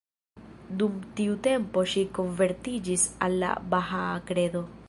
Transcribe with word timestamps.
Dum 0.79 0.95
tiu 1.19 1.35
tempo 1.49 1.85
ŝi 1.93 2.05
konvertiĝis 2.21 3.07
al 3.27 3.41
la 3.45 3.55
bahaa 3.75 4.13
kredo. 4.33 4.69